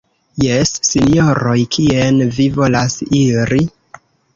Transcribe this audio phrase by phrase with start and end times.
[0.43, 3.67] Jes, Sinjoroj, kien vi volas iri?